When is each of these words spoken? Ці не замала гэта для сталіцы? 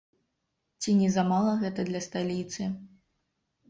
Ці 0.85 0.95
не 1.03 1.11
замала 1.17 1.53
гэта 1.61 1.89
для 1.93 2.05
сталіцы? 2.09 2.61